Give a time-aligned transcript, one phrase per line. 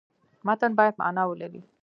[0.45, 1.61] متن باید معنا ولري.